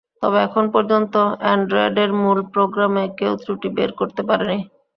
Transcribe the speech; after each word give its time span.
তবে 0.21 0.37
এখন 0.47 0.65
পর্যন্ত 0.75 1.13
অ্যান্ড্রয়েডের 1.41 2.11
মূল 2.21 2.39
প্রোগ্রামে 2.53 3.03
কেউ 3.19 3.33
ত্রুটি 3.43 3.67
বের 3.77 3.91
করতে 3.99 4.21
পারেনি। 4.29 4.57